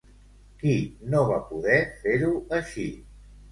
Qui 0.63 0.71
no 1.11 1.21
va 1.33 1.37
poder 1.51 1.77
fer-ho 2.01 2.35
així? 2.61 2.89